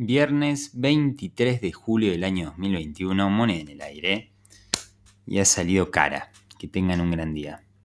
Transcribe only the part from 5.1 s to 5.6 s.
Y ha